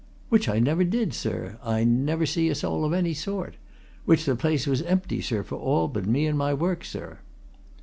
[0.29, 1.59] "Which I never did, sir!
[1.63, 3.57] I never see a soul of any sort.
[4.05, 7.19] Which the place was empty, sir, for all but me and my work, sir."